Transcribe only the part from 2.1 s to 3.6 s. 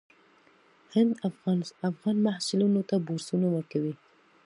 محصلینو ته بورسونه